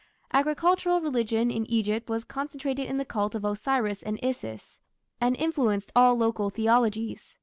[0.33, 4.79] Agricultural religion in Egypt was concentrated in the cult of Osiris and Isis,
[5.19, 7.37] and influenced all local theologies.